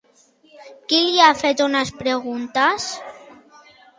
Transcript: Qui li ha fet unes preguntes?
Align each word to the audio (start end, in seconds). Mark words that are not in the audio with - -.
Qui 0.93 1.01
li 1.07 1.19
ha 1.25 1.27
fet 1.41 1.61
unes 1.67 1.93
preguntes? 1.99 2.89